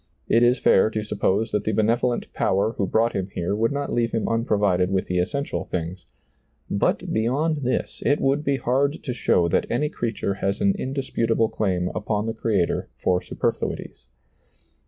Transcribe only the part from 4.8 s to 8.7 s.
with the essential things; but beyond this, it would be